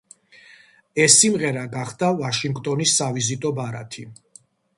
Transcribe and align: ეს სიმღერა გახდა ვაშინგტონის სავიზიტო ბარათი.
ეს 1.03 1.17
სიმღერა 1.23 1.65
გახდა 1.75 2.09
ვაშინგტონის 2.23 2.95
სავიზიტო 3.03 3.53
ბარათი. 3.61 4.09